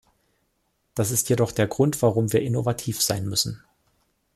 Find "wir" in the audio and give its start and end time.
2.33-2.41